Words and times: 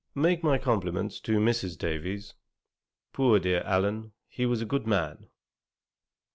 Make 0.15 0.43
my 0.43 0.57
compliments 0.57 1.19
to 1.19 1.37
Mrs. 1.37 1.77
Davies. 1.77 2.33
Poor 3.13 3.37
dear 3.37 3.61
Allen, 3.63 4.13
he 4.27 4.47
was 4.47 4.59
a 4.59 4.65
good 4.65 4.87
man.' 4.87 5.27